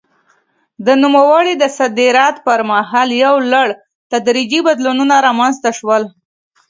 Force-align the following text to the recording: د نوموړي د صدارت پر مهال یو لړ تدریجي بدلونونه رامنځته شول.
د 0.85 0.87
نوموړي 1.03 1.53
د 1.57 1.63
صدارت 1.77 2.35
پر 2.45 2.59
مهال 2.71 3.09
یو 3.23 3.35
لړ 3.53 3.67
تدریجي 4.11 4.59
بدلونونه 4.67 5.15
رامنځته 5.27 5.69
شول. 5.77 6.03